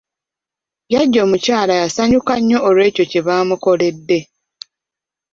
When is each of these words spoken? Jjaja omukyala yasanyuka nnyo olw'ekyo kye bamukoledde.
Jjaja 0.87 1.19
omukyala 1.25 1.73
yasanyuka 1.81 2.33
nnyo 2.39 2.57
olw'ekyo 2.67 3.03
kye 3.11 3.21
bamukoledde. 3.27 4.19